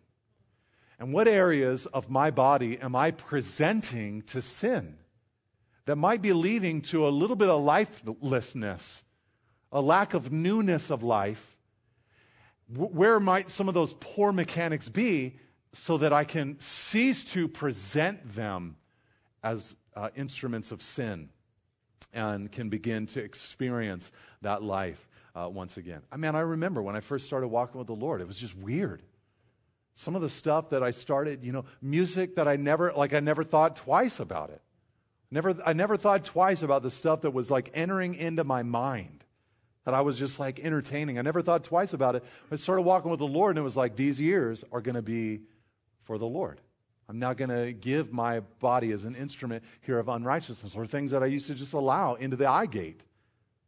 [0.98, 4.96] And what areas of my body am I presenting to sin
[5.87, 9.03] that might be leading to a little bit of lifelessness
[9.74, 11.59] a lack of newness of life,
[12.68, 15.37] where might some of those poor mechanics be
[15.75, 18.77] so that I can cease to present them
[19.43, 21.31] as uh, instruments of sin
[22.13, 26.03] and can begin to experience that life uh, once again.
[26.13, 28.57] I mean, I remember when I first started walking with the Lord, it was just
[28.57, 29.03] weird.
[29.97, 33.21] Some of the stuff that I started, you know, music that I never, like, I
[33.21, 34.63] never thought twice about it.
[35.31, 39.25] Never, I never thought twice about the stuff that was like entering into my mind
[39.85, 41.19] that I was just like entertaining.
[41.19, 42.25] I never thought twice about it.
[42.51, 45.03] I started walking with the Lord, and it was like, these years are going to
[45.03, 45.41] be
[46.05, 46.61] for the Lord.
[47.09, 51.11] I'm not going to give my body as an instrument here of unrighteousness or things
[51.11, 53.03] that I used to just allow into the eye gate,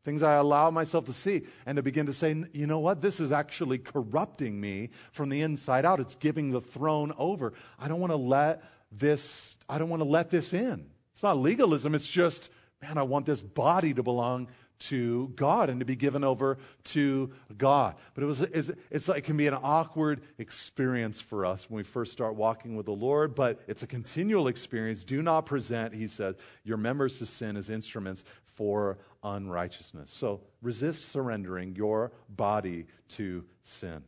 [0.05, 3.20] things I allow myself to see, and to begin to say, you know what, this
[3.20, 6.01] is actually corrupting me from the inside out.
[6.01, 7.53] It's giving the throne over.
[7.79, 10.87] I don't want to let this, I don't want to let this in.
[11.12, 15.80] It's not legalism, it's just, man, I want this body to belong to God and
[15.80, 17.96] to be given over to God.
[18.14, 21.78] But it was, it's, it's like, it can be an awkward experience for us when
[21.78, 25.04] we first start walking with the Lord, but it's a continual experience.
[25.04, 30.10] Do not present, he says, your members to sin as instruments for unrighteousness.
[30.10, 34.02] So resist surrendering your body to sin.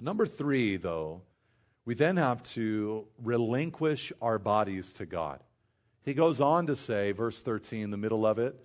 [0.00, 1.22] Number three, though,
[1.84, 5.40] we then have to relinquish our bodies to God.
[6.04, 8.56] He goes on to say, verse 13, the middle of it,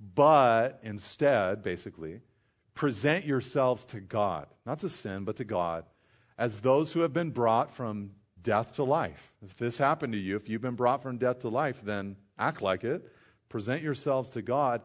[0.00, 2.20] but instead, basically,
[2.74, 5.84] present yourselves to God, not to sin, but to God,
[6.36, 9.32] as those who have been brought from death to life.
[9.42, 12.62] If this happened to you, if you've been brought from death to life, then act
[12.62, 13.12] like it.
[13.48, 14.82] Present yourselves to God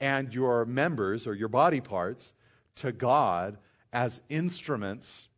[0.00, 2.32] and your members or your body parts
[2.76, 3.58] to God
[3.92, 5.28] as instruments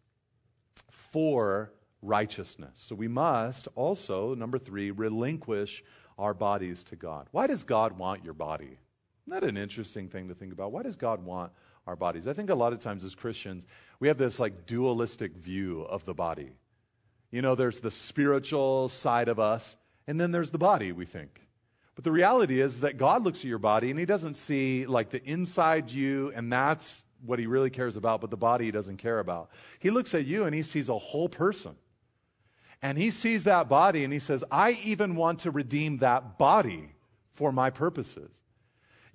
[0.91, 2.73] for righteousness.
[2.75, 5.83] So we must also, number three, relinquish
[6.19, 7.27] our bodies to God.
[7.33, 8.79] Why does God want your body?
[9.27, 10.71] Isn't that an interesting thing to think about?
[10.71, 11.51] Why does God want
[11.85, 12.29] our bodies?
[12.29, 13.67] I think a lot of times as Christians,
[13.99, 16.53] we have this like dualistic view of the body.
[17.33, 21.41] You know, there's the spiritual side of us, and then there's the body, we think.
[21.97, 25.11] But the reality is that God looks at your body and he doesn't see like
[25.11, 28.99] the inside you, and that's what he really cares about, but the body he doesn't
[28.99, 29.51] care about.
[29.81, 31.75] He looks at you and he sees a whole person.
[32.81, 36.95] And he sees that body and he says, I even want to redeem that body
[37.33, 38.31] for my purposes.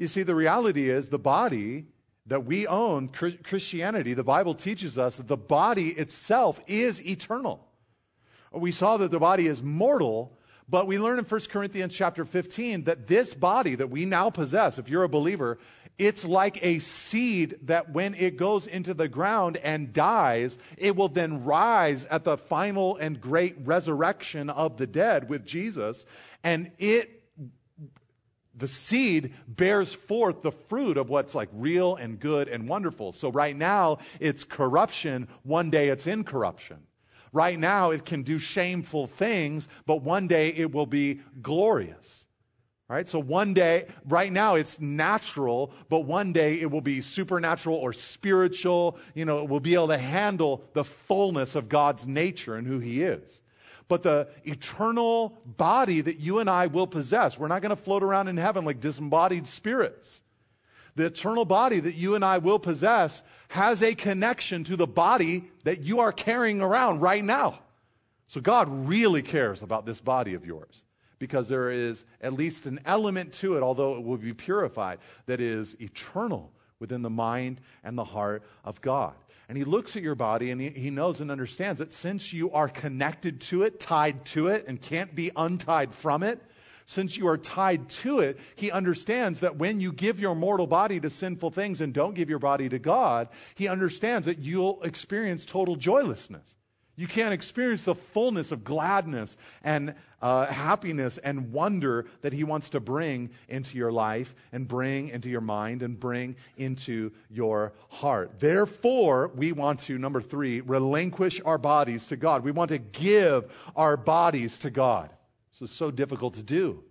[0.02, 1.86] You see, the reality is the body
[2.26, 7.68] that we own, Christianity, the Bible teaches us that the body itself is eternal.
[8.52, 12.86] We saw that the body is mortal, but we learn in 1 Corinthians chapter 15
[12.86, 15.60] that this body that we now possess, if you're a believer,
[16.00, 21.10] it's like a seed that when it goes into the ground and dies, it will
[21.10, 26.08] then rise at the final and great resurrection of the dead with Jesus,
[26.44, 27.21] and it
[28.62, 33.12] the seed bears forth the fruit of what's like real and good and wonderful.
[33.12, 36.78] So right now it's corruption, one day it's incorruption.
[37.34, 42.26] Right now it can do shameful things, but one day it will be glorious.
[42.88, 43.08] Right?
[43.08, 47.94] So one day, right now it's natural, but one day it will be supernatural or
[47.94, 48.98] spiritual.
[49.16, 52.80] You know, it will be able to handle the fullness of God's nature and who
[52.80, 53.42] He is
[53.92, 57.38] but the eternal body that you and I will possess.
[57.38, 60.22] We're not going to float around in heaven like disembodied spirits.
[60.96, 65.52] The eternal body that you and I will possess has a connection to the body
[65.66, 67.60] that you are carrying around right now.
[68.28, 70.86] So God really cares about this body of yours
[71.20, 75.42] because there is at least an element to it, although it will be purified, that
[75.42, 76.50] is eternal
[76.80, 79.16] within the mind and the heart of God.
[79.52, 82.52] And he looks at your body and he, he knows and understands that since you
[82.52, 86.42] are connected to it, tied to it, and can't be untied from it,
[86.86, 91.02] since you are tied to it, he understands that when you give your mortal body
[91.02, 95.44] to sinful things and don't give your body to God, he understands that you'll experience
[95.44, 96.56] total joylessness.
[97.02, 102.70] You can't experience the fullness of gladness and uh, happiness and wonder that He wants
[102.70, 108.40] to bring into your life and bring into your mind and bring into your heart.
[108.40, 112.44] Therefore, we want to, number three, relinquish our bodies to God.
[112.44, 115.10] We want to give our bodies to God.
[115.54, 116.84] This is so difficult to do,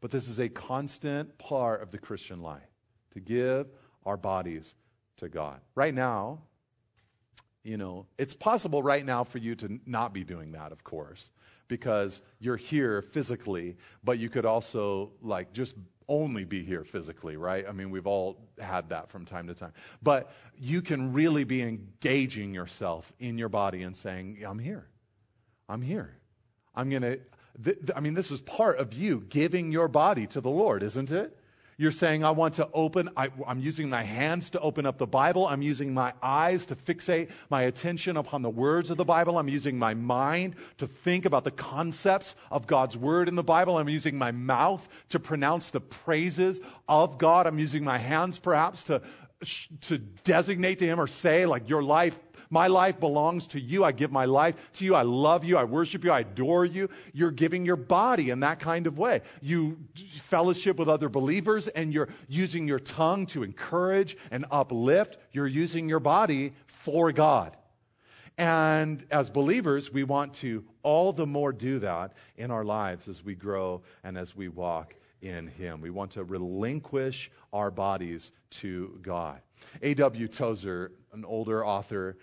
[0.00, 2.70] but this is a constant part of the Christian life
[3.14, 3.66] to give
[4.04, 4.76] our bodies
[5.16, 5.58] to God.
[5.74, 6.42] Right now,
[7.66, 11.30] you know, it's possible right now for you to not be doing that, of course,
[11.66, 15.74] because you're here physically, but you could also, like, just
[16.08, 17.66] only be here physically, right?
[17.68, 19.72] I mean, we've all had that from time to time.
[20.00, 24.86] But you can really be engaging yourself in your body and saying, I'm here.
[25.68, 26.16] I'm here.
[26.74, 27.16] I'm going to,
[27.64, 30.84] th- th- I mean, this is part of you giving your body to the Lord,
[30.84, 31.36] isn't it?
[31.78, 35.06] You're saying, I want to open, I, am using my hands to open up the
[35.06, 35.46] Bible.
[35.46, 39.38] I'm using my eyes to fixate my attention upon the words of the Bible.
[39.38, 43.76] I'm using my mind to think about the concepts of God's word in the Bible.
[43.76, 47.46] I'm using my mouth to pronounce the praises of God.
[47.46, 49.02] I'm using my hands perhaps to,
[49.82, 52.18] to designate to Him or say, like, your life
[52.50, 53.84] my life belongs to you.
[53.84, 54.94] I give my life to you.
[54.94, 55.56] I love you.
[55.56, 56.12] I worship you.
[56.12, 56.88] I adore you.
[57.12, 59.22] You're giving your body in that kind of way.
[59.40, 59.78] You
[60.20, 65.18] fellowship with other believers and you're using your tongue to encourage and uplift.
[65.32, 67.56] You're using your body for God.
[68.38, 73.24] And as believers, we want to all the more do that in our lives as
[73.24, 75.80] we grow and as we walk in Him.
[75.80, 79.40] We want to relinquish our bodies to God.
[79.82, 80.28] A.W.
[80.28, 82.18] Tozer, an older author,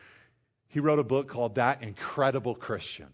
[0.74, 3.10] he wrote a book called That Incredible Christian.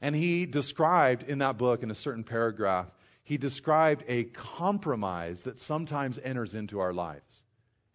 [0.00, 2.92] And he described in that book, in a certain paragraph,
[3.24, 7.42] he described a compromise that sometimes enters into our lives.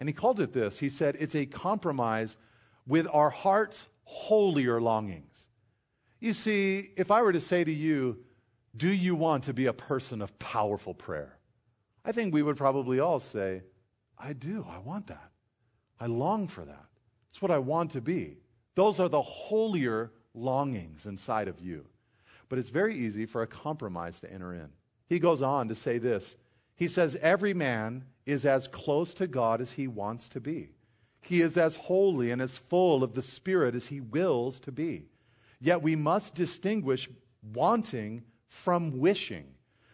[0.02, 2.36] And he called it this he said, It's a compromise
[2.86, 5.48] with our heart's holier longings.
[6.20, 8.18] You see, if I were to say to you,
[8.76, 11.38] Do you want to be a person of powerful prayer?
[12.04, 13.64] I think we would probably all say,
[14.20, 14.66] I do.
[14.70, 15.32] I want that.
[16.02, 16.87] I long for that.
[17.38, 18.38] It's what I want to be.
[18.74, 21.86] Those are the holier longings inside of you.
[22.50, 24.70] But it's very easy for a compromise to enter in.
[25.06, 26.36] He goes on to say this
[26.76, 30.72] He says, Every man is as close to God as he wants to be.
[31.22, 35.06] He is as holy and as full of the Spirit as he wills to be.
[35.60, 37.08] Yet we must distinguish
[37.54, 39.46] wanting from wishing.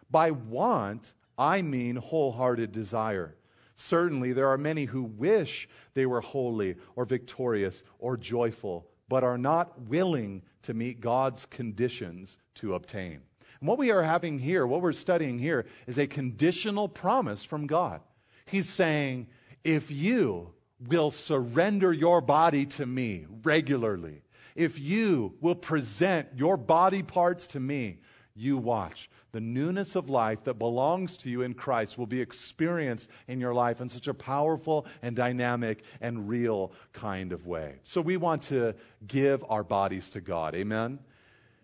[0.10, 3.36] By want, I mean wholehearted desire.
[3.76, 9.38] Certainly, there are many who wish they were holy or victorious or joyful, but are
[9.38, 13.22] not willing to meet God's conditions to obtain.
[13.60, 17.68] And what we are having here, what we're studying here, is a conditional promise from
[17.68, 18.02] God.
[18.46, 19.28] He's saying,
[19.64, 20.54] if you
[20.88, 24.22] will surrender your body to me regularly,
[24.56, 28.00] if you will present your body parts to me,
[28.36, 33.10] you watch the newness of life that belongs to you in Christ will be experienced
[33.28, 37.80] in your life in such a powerful and dynamic and real kind of way.
[37.84, 40.54] So we want to give our bodies to God.
[40.54, 41.00] Amen?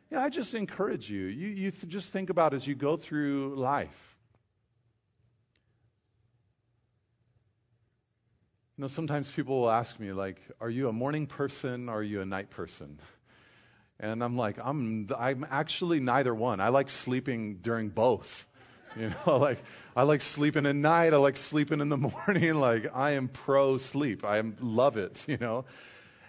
[0.10, 1.25] Yeah, I just encourage you.
[1.27, 4.17] You, you th- just think about as you go through life.
[8.77, 12.03] You know, sometimes people will ask me, like, are you a morning person or are
[12.03, 12.99] you a night person?
[14.00, 16.62] And I'm like, I'm, I'm actually neither one.
[16.62, 18.48] I like sleeping during both.
[18.96, 19.60] You know, like
[19.96, 21.14] I like sleeping at night.
[21.14, 22.56] I like sleeping in the morning.
[22.56, 24.24] Like I am pro sleep.
[24.24, 25.26] I love it.
[25.28, 25.66] You know,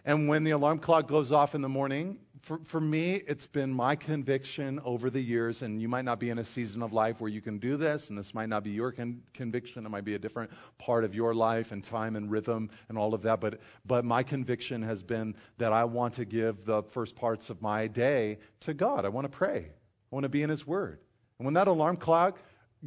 [0.04, 3.72] and when the alarm clock goes off in the morning, for, for me, it's been
[3.72, 7.20] my conviction over the years, and you might not be in a season of life
[7.20, 9.84] where you can do this, and this might not be your con- conviction.
[9.84, 13.14] It might be a different part of your life and time and rhythm and all
[13.14, 13.40] of that.
[13.40, 17.60] But, but my conviction has been that I want to give the first parts of
[17.60, 19.04] my day to God.
[19.04, 21.00] I want to pray, I want to be in His Word.
[21.38, 22.38] And when that alarm clock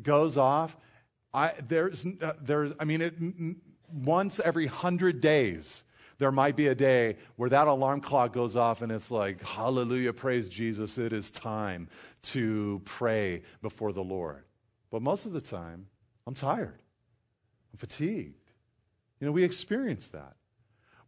[0.01, 0.77] goes off,
[1.33, 3.13] I, there's, uh, there's, I mean, it,
[3.91, 5.83] once every hundred days,
[6.17, 10.13] there might be a day where that alarm clock goes off and it's like, hallelujah,
[10.13, 11.87] praise Jesus, it is time
[12.21, 14.43] to pray before the Lord.
[14.89, 15.87] But most of the time,
[16.25, 16.81] I'm tired,
[17.73, 18.51] I'm fatigued.
[19.19, 20.35] You know, we experience that.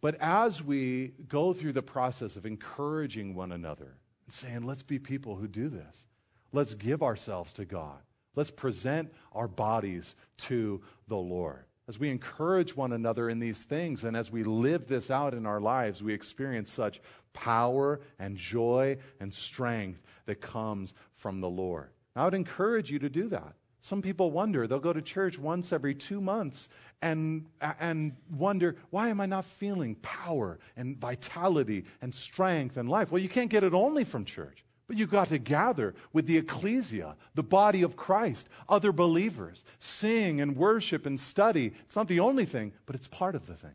[0.01, 4.99] But as we go through the process of encouraging one another and saying, let's be
[4.99, 6.07] people who do this,
[6.51, 7.99] let's give ourselves to God,
[8.35, 14.03] let's present our bodies to the Lord as we encourage one another in these things
[14.03, 16.99] and as we live this out in our lives, we experience such
[17.33, 21.89] power and joy and strength that comes from the Lord.
[22.15, 23.53] I would encourage you to do that.
[23.81, 26.69] Some people wonder, they'll go to church once every two months
[27.03, 27.45] and,
[27.79, 33.11] and wonder, why am I not feeling power and vitality and strength and life?
[33.11, 34.64] Well, you can't get it only from church.
[34.87, 40.39] But you've got to gather with the ecclesia, the body of Christ, other believers, sing
[40.41, 41.73] and worship and study.
[41.85, 43.73] It's not the only thing, but it's part of the thing.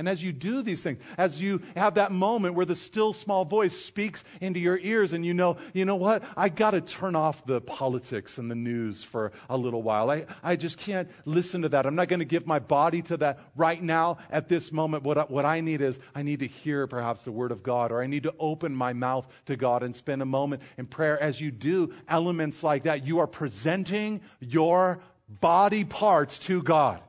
[0.00, 3.44] And as you do these things, as you have that moment where the still small
[3.44, 6.24] voice speaks into your ears and you know, you know what?
[6.38, 10.10] I got to turn off the politics and the news for a little while.
[10.10, 11.84] I, I just can't listen to that.
[11.84, 15.02] I'm not going to give my body to that right now at this moment.
[15.02, 18.02] What what I need is I need to hear perhaps the word of God or
[18.02, 21.20] I need to open my mouth to God and spend a moment in prayer.
[21.20, 27.02] As you do elements like that, you are presenting your body parts to God.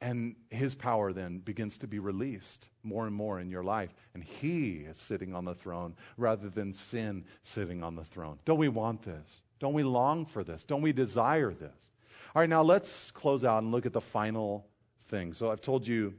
[0.00, 3.94] And his power then begins to be released more and more in your life.
[4.12, 8.38] And he is sitting on the throne rather than sin sitting on the throne.
[8.44, 9.42] Don't we want this?
[9.58, 10.64] Don't we long for this?
[10.64, 11.92] Don't we desire this?
[12.34, 14.66] All right, now let's close out and look at the final
[15.08, 15.32] thing.
[15.32, 16.14] So I've told you,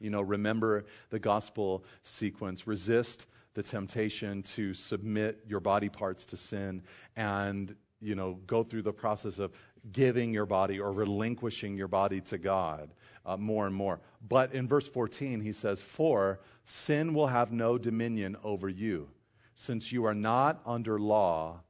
[0.00, 6.36] you know, remember the gospel sequence, resist the temptation to submit your body parts to
[6.36, 6.82] sin
[7.16, 9.52] and, you know, go through the process of
[9.92, 12.90] giving your body or relinquishing your body to God
[13.26, 14.00] uh, more and more.
[14.26, 19.08] But in verse 14, he says, For sin will have no dominion over you,
[19.54, 21.60] since you are not under law,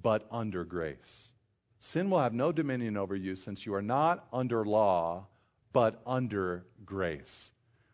[0.00, 1.30] but under grace.
[1.78, 5.26] Sin will have no dominion over you, since you are not under law,
[5.72, 7.52] but under grace.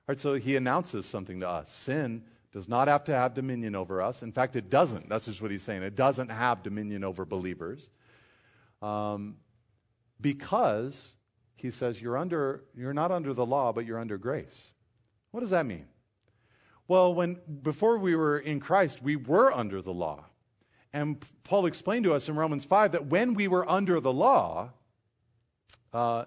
[0.09, 1.73] All right, so he announces something to us.
[1.73, 2.23] Sin
[2.53, 4.23] does not have to have dominion over us.
[4.23, 5.09] In fact, it doesn't.
[5.09, 5.83] That's just what he's saying.
[5.83, 7.91] It doesn't have dominion over believers.
[8.83, 9.37] Um,
[10.21, 11.17] because
[11.57, 14.73] he says you're under you're not under the law but you're under grace
[15.31, 15.87] what does that mean
[16.89, 20.25] well when before we were in christ we were under the law
[20.93, 24.71] and paul explained to us in romans 5 that when we were under the law
[25.93, 26.25] uh,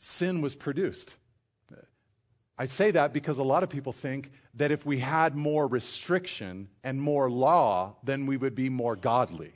[0.00, 1.16] sin was produced
[2.58, 6.68] i say that because a lot of people think that if we had more restriction
[6.84, 9.52] and more law then we would be more godly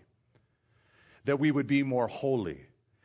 [1.25, 2.61] that we would be more holy.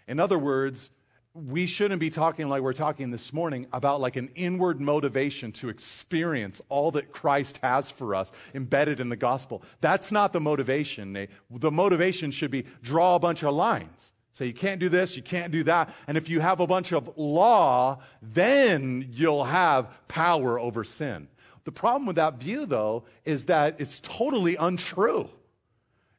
[0.08, 0.89] In other words,
[1.34, 5.68] we shouldn't be talking like we're talking this morning about like an inward motivation to
[5.70, 9.64] experience all that Christ has for us embedded in the gospel.
[9.82, 11.28] That's not the motivation.
[11.52, 14.14] The motivation should be draw a bunch of lines.
[14.36, 15.96] Say, you can't do this, you can't do that.
[16.08, 21.30] And if you have a bunch of law, then you'll have power over sin.
[21.64, 25.30] The problem with that view, though, is that it's totally untrue.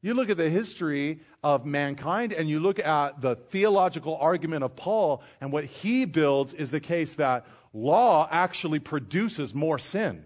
[0.01, 4.75] You look at the history of mankind and you look at the theological argument of
[4.77, 7.45] Paul, and what he builds is the case that
[7.75, 10.25] law actually produces more sin.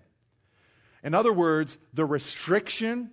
[1.02, 3.10] In other words, the restriction,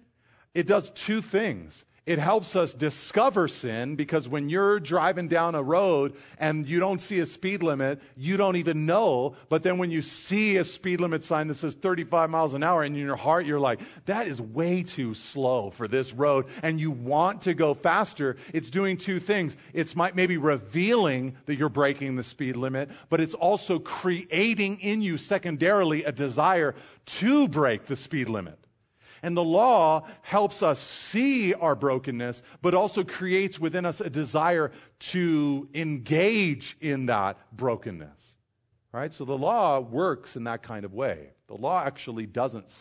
[0.53, 1.83] it does two things.
[2.07, 7.01] It helps us discover sin because when you're driving down a road and you don't
[7.01, 9.35] see a speed limit, you don't even know.
[9.49, 12.81] But then when you see a speed limit sign that says 35 miles an hour,
[12.81, 16.79] and in your heart you're like, that is way too slow for this road, and
[16.79, 19.57] you want to go faster, it's doing two things.
[19.73, 25.17] It's maybe revealing that you're breaking the speed limit, but it's also creating in you
[25.17, 26.73] secondarily a desire
[27.05, 28.57] to break the speed limit.
[29.23, 34.71] And the law helps us see our brokenness, but also creates within us a desire
[34.99, 38.35] to engage in that brokenness.
[38.91, 39.13] Right?
[39.13, 41.31] So the law works in that kind of way.
[41.47, 42.71] The law actually doesn't,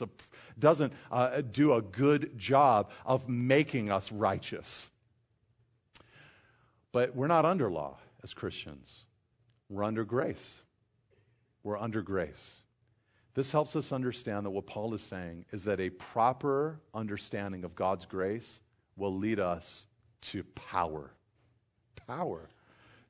[0.58, 4.90] doesn't uh, do a good job of making us righteous.
[6.92, 9.04] But we're not under law as Christians,
[9.68, 10.56] we're under grace.
[11.62, 12.62] We're under grace.
[13.36, 17.74] This helps us understand that what Paul is saying is that a proper understanding of
[17.74, 18.60] God's grace
[18.96, 19.84] will lead us
[20.22, 21.12] to power.
[22.06, 22.48] Power.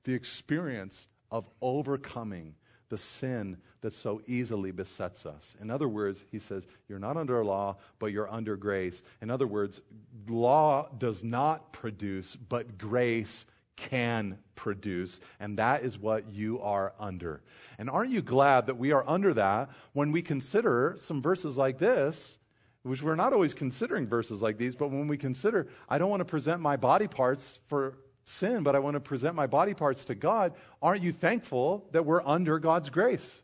[0.03, 2.57] The experience of overcoming
[2.89, 5.55] the sin that so easily besets us.
[5.61, 9.05] In other words, he says, You're not under law, but you're under grace.
[9.23, 9.81] In other words,
[10.27, 13.47] law does not produce, but grace
[13.77, 17.43] can produce, and that is what you are under.
[17.79, 21.79] And aren't you glad that we are under that when we consider some verses like
[21.79, 22.39] this,
[22.83, 26.21] which we're not always considering verses like these, but when we consider, I don't want
[26.21, 30.05] to present my body parts for sin, but I want to present my body parts
[30.07, 33.43] to God, aren't you thankful that we're under God's grace?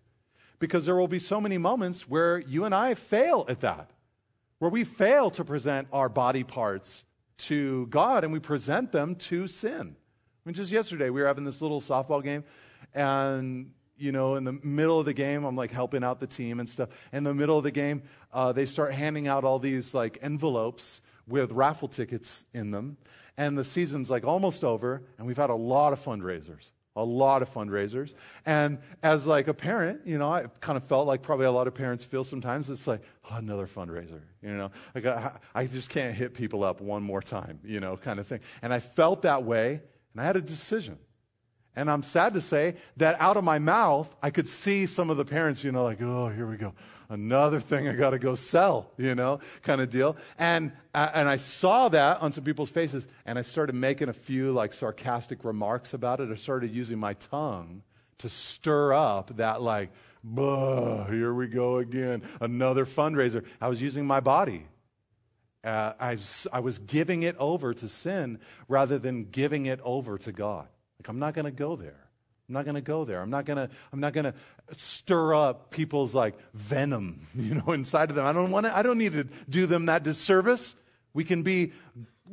[0.58, 3.90] Because there will be so many moments where you and I fail at that,
[4.58, 7.04] where we fail to present our body parts
[7.38, 9.96] to God and we present them to sin.
[10.44, 12.42] I mean, just yesterday, we were having this little softball game,
[12.94, 16.58] and you know, in the middle of the game, I'm like helping out the team
[16.58, 16.88] and stuff.
[17.12, 21.00] In the middle of the game, uh, they start handing out all these like envelopes
[21.28, 22.96] with raffle tickets in them.
[23.36, 27.40] And the season's like almost over, and we've had a lot of fundraisers a lot
[27.40, 28.12] of fundraisers
[28.44, 31.66] and as like a parent you know i kind of felt like probably a lot
[31.66, 35.88] of parents feel sometimes it's like oh, another fundraiser you know like I, I just
[35.88, 39.22] can't hit people up one more time you know kind of thing and i felt
[39.22, 39.80] that way
[40.12, 40.98] and I had a decision.
[41.74, 45.16] And I'm sad to say that out of my mouth, I could see some of
[45.16, 46.74] the parents, you know, like, oh, here we go.
[47.08, 50.18] Another thing I got to go sell, you know, kind of deal.
[50.38, 54.12] And, uh, and I saw that on some people's faces, and I started making a
[54.12, 56.30] few like sarcastic remarks about it.
[56.30, 57.82] I started using my tongue
[58.18, 59.90] to stir up that, like,
[60.36, 62.22] here we go again.
[62.40, 63.44] Another fundraiser.
[63.62, 64.66] I was using my body
[65.64, 66.18] uh, I,
[66.52, 70.68] I was giving it over to sin rather than giving it over to God.
[70.98, 72.02] Like, I'm not going to go there.
[72.48, 73.20] I'm not going to go there.
[73.20, 74.34] I'm not going to I'm not going to
[74.76, 78.26] stir up people's like venom, you know, inside of them.
[78.26, 80.74] I don't want to I don't need to do them that disservice.
[81.14, 81.72] We can be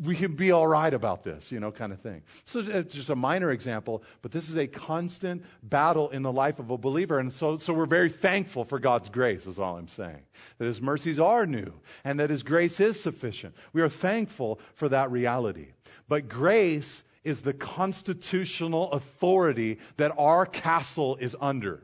[0.02, 2.24] we can be all right about this, you know, kind of thing.
[2.46, 6.60] So it's just a minor example, but this is a constant battle in the life
[6.60, 7.20] of a believer.
[7.20, 10.22] And so, so we're very thankful for God's grace, is all I'm saying.
[10.58, 11.74] That His mercies are new
[12.04, 13.56] and that His grace is sufficient.
[13.74, 15.74] We are thankful for that reality.
[16.08, 21.84] But grace is the constitutional authority that our castle is under.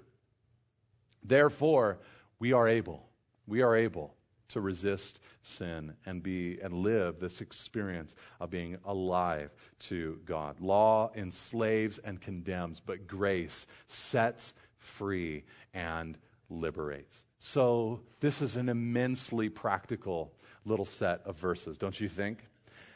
[1.23, 1.99] Therefore,
[2.39, 3.09] we are able,
[3.45, 4.15] we are able
[4.49, 10.59] to resist sin and be and live this experience of being alive to God.
[10.59, 15.43] Law enslaves and condemns, but grace sets free
[15.73, 16.17] and
[16.49, 17.25] liberates.
[17.37, 20.33] So, this is an immensely practical
[20.65, 22.47] little set of verses, don't you think?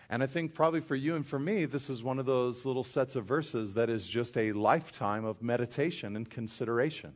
[0.09, 2.83] And I think probably for you and for me, this is one of those little
[2.83, 7.13] sets of verses that is just a lifetime of meditation and consideration.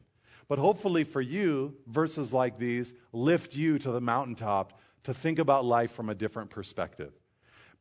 [0.47, 5.65] But hopefully for you, verses like these lift you to the mountaintop to think about
[5.65, 7.13] life from a different perspective.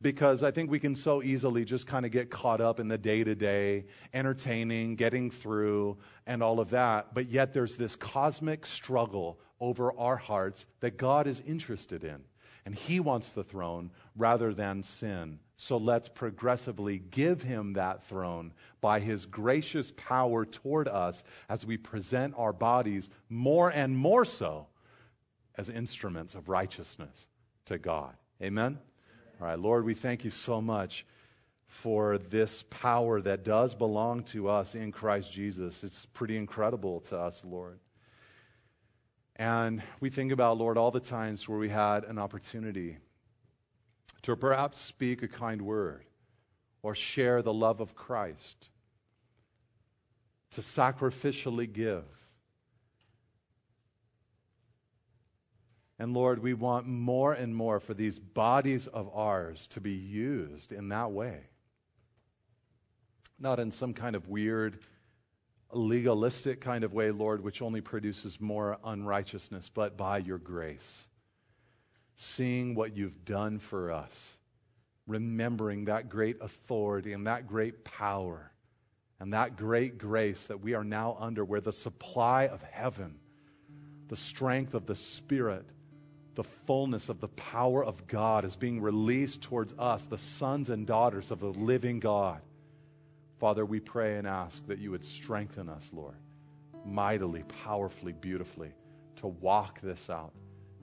[0.01, 2.97] Because I think we can so easily just kind of get caught up in the
[2.97, 5.97] day to day, entertaining, getting through,
[6.27, 7.13] and all of that.
[7.13, 12.23] But yet there's this cosmic struggle over our hearts that God is interested in.
[12.65, 15.39] And He wants the throne rather than sin.
[15.55, 18.51] So let's progressively give Him that throne
[18.81, 24.67] by His gracious power toward us as we present our bodies more and more so
[25.57, 27.27] as instruments of righteousness
[27.65, 28.15] to God.
[28.41, 28.79] Amen?
[29.39, 31.05] All right, Lord, we thank you so much
[31.65, 35.83] for this power that does belong to us in Christ Jesus.
[35.83, 37.79] It's pretty incredible to us, Lord.
[39.35, 42.97] And we think about, Lord, all the times where we had an opportunity
[44.21, 46.05] to perhaps speak a kind word
[46.83, 48.69] or share the love of Christ,
[50.51, 52.03] to sacrificially give
[55.99, 60.71] And Lord, we want more and more for these bodies of ours to be used
[60.71, 61.41] in that way.
[63.39, 64.79] Not in some kind of weird,
[65.71, 71.07] legalistic kind of way, Lord, which only produces more unrighteousness, but by your grace.
[72.15, 74.37] Seeing what you've done for us,
[75.07, 78.51] remembering that great authority and that great power
[79.19, 83.19] and that great grace that we are now under, where the supply of heaven,
[84.09, 85.65] the strength of the Spirit,
[86.35, 90.87] the fullness of the power of God is being released towards us, the sons and
[90.87, 92.41] daughters of the living God.
[93.39, 96.15] Father, we pray and ask that you would strengthen us, Lord,
[96.85, 98.73] mightily, powerfully, beautifully,
[99.17, 100.33] to walk this out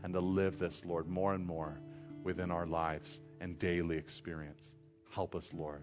[0.02, 1.80] and to live this, Lord, more and more
[2.22, 4.74] within our lives and daily experience.
[5.10, 5.82] Help us, Lord.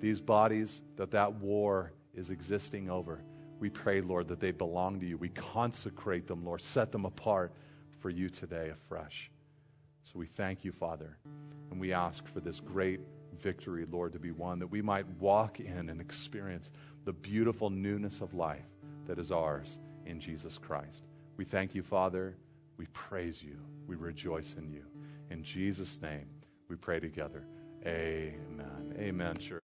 [0.00, 3.22] These bodies that that war is existing over,
[3.60, 5.16] we pray, Lord, that they belong to you.
[5.16, 7.52] We consecrate them, Lord, set them apart
[8.04, 9.30] for you today afresh.
[10.02, 11.16] So we thank you, Father,
[11.70, 13.00] and we ask for this great
[13.40, 16.70] victory, Lord, to be one that we might walk in and experience
[17.06, 18.68] the beautiful newness of life
[19.06, 21.04] that is ours in Jesus Christ.
[21.38, 22.36] We thank you, Father.
[22.76, 23.58] We praise you.
[23.86, 24.84] We rejoice in you.
[25.30, 26.28] In Jesus' name,
[26.68, 27.46] we pray together.
[27.86, 28.96] Amen.
[28.98, 29.63] Amen, church.